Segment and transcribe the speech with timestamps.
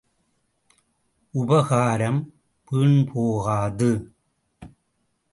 [1.33, 2.33] உபகாரம்
[2.71, 3.91] வீண் போகாது.